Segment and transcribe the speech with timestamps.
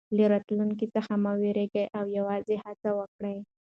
[0.17, 3.37] له راتلونکي څخه مه وېرېږئ او یوازې هڅه وکړئ.